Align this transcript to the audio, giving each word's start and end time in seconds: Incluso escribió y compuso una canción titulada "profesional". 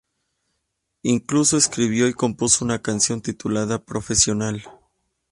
Incluso 1.03 1.57
escribió 1.57 2.07
y 2.07 2.15
compuso 2.15 2.65
una 2.65 2.81
canción 2.81 3.21
titulada 3.21 3.77
"profesional". 3.85 4.63